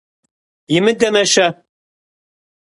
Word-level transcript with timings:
Имыдэмэ-щэ? 0.75 1.47